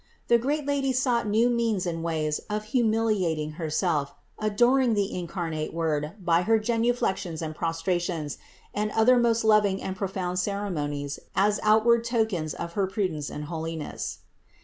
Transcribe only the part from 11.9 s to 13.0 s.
tokens of her